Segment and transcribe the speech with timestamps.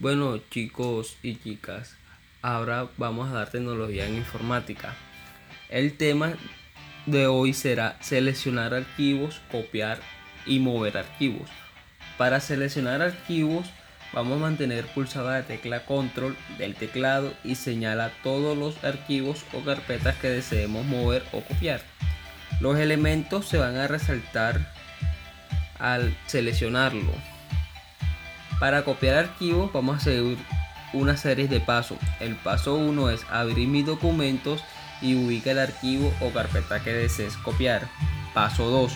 [0.00, 1.96] Bueno chicos y chicas,
[2.40, 4.94] ahora vamos a dar tecnología en informática.
[5.70, 6.34] El tema
[7.06, 9.98] de hoy será seleccionar archivos, copiar
[10.46, 11.50] y mover archivos.
[12.16, 13.66] Para seleccionar archivos
[14.12, 19.64] vamos a mantener pulsada la tecla control del teclado y señala todos los archivos o
[19.64, 21.82] carpetas que deseemos mover o copiar.
[22.60, 24.72] Los elementos se van a resaltar
[25.80, 27.37] al seleccionarlo.
[28.60, 30.36] Para copiar archivos vamos a seguir
[30.92, 31.98] una serie de pasos.
[32.18, 34.64] El paso 1 es abrir mis documentos
[35.00, 37.88] y ubica el archivo o carpeta que desees copiar.
[38.34, 38.92] Paso 2.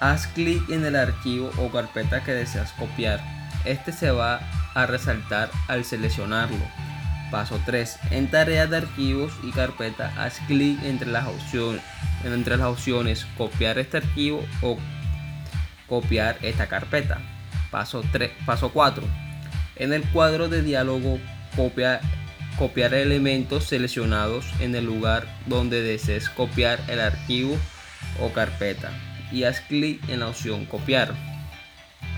[0.00, 3.20] Haz clic en el archivo o carpeta que deseas copiar.
[3.64, 4.40] Este se va
[4.74, 6.64] a resaltar al seleccionarlo.
[7.30, 7.98] Paso 3.
[8.10, 11.82] En tareas de archivos y carpeta, haz clic entre las opciones,
[12.24, 14.76] entre las opciones copiar este archivo o
[15.86, 17.20] copiar esta carpeta.
[17.70, 19.02] Paso, 3, paso 4.
[19.76, 21.18] En el cuadro de diálogo
[21.56, 22.00] copia,
[22.58, 27.56] copiar elementos seleccionados en el lugar donde desees copiar el archivo
[28.20, 28.90] o carpeta
[29.32, 31.14] y haz clic en la opción copiar.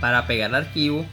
[0.00, 1.06] Para pegar archivo,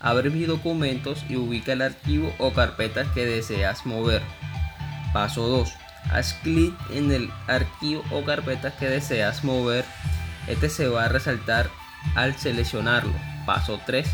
[0.00, 4.22] abre mis documentos y ubica el archivo o carpeta que deseas mover.
[5.12, 5.72] Paso 2.
[6.10, 9.84] Haz clic en el archivo o carpeta que deseas mover.
[10.46, 11.70] Este se va a resaltar
[12.14, 13.31] al seleccionarlo.
[13.46, 14.08] Paso 3.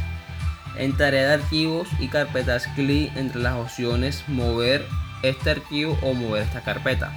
[0.77, 4.87] En tarea de archivos y carpetas, clic entre las opciones mover
[5.23, 7.13] este archivo o mover esta carpeta.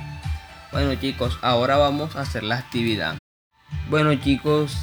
[0.72, 3.18] Bueno chicos, ahora vamos a hacer la actividad.
[3.90, 4.78] Bueno chicos,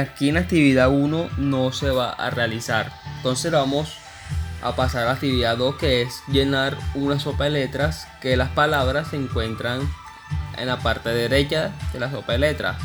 [0.00, 2.92] aquí en actividad 1 no se va a realizar.
[3.16, 3.96] Entonces vamos
[4.62, 8.50] a pasar a la actividad 2 que es llenar una sopa de letras que las
[8.50, 9.80] palabras se encuentran
[10.58, 12.76] en la parte derecha de la sopa de letras.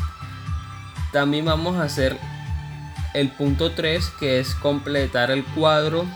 [1.12, 2.16] También vamos a hacer
[3.14, 6.06] el punto 3 que es completar el cuadro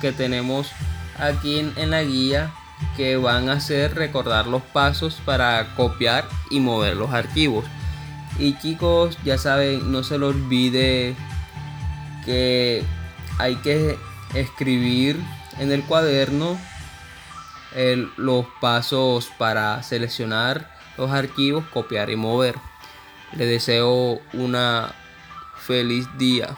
[0.00, 0.68] que tenemos
[1.18, 2.52] aquí en, la guía
[2.96, 7.64] que van a hacer recordar los pasos para copiar y mover los archivos.
[8.38, 11.14] Y chicos, ya saben, no se lo olvide
[12.24, 12.82] que
[13.38, 13.98] hay que
[14.34, 15.20] escribir
[15.58, 16.58] en el cuaderno
[18.16, 22.56] los pasos para seleccionar los archivos, copiar y mover.
[23.36, 24.94] Les deseo una
[25.60, 26.56] feliz día.